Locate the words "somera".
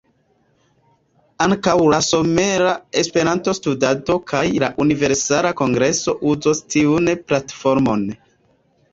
2.05-2.71